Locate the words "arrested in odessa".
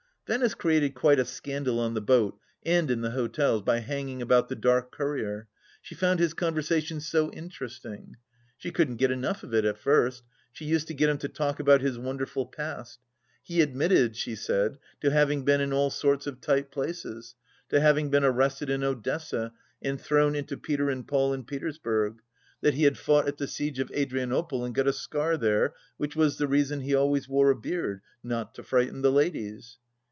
18.23-19.51